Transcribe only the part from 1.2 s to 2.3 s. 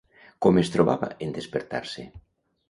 en despertar-se?